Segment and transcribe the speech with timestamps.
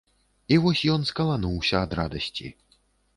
[0.53, 2.47] І вось ён скалануўся ад радасці.